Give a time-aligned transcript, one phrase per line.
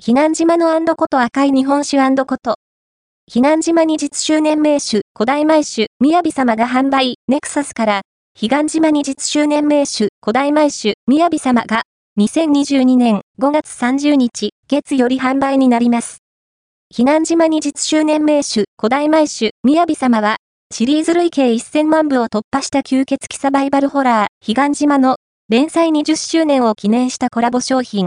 [0.00, 2.54] 避難島のこと赤い日本酒こと。
[3.28, 8.02] 避難島に実周年名酒、古代米酒、雅様が販売、ネクサスから、
[8.40, 11.82] 彼岸島に実周年名酒、古代米酒、雅様が、
[12.16, 16.18] 2022年5月30日、月より販売になります。
[16.94, 20.36] 避難島に実周年名酒、古代米酒、雅様は、
[20.72, 25.16] シリーズ累計1000万部を突破した吸血鬼サバイバルホラー、彼岸島の
[25.48, 28.06] 連載20周年を記念したコラボ商品。